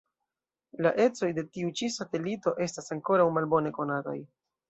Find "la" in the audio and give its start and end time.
0.85-0.91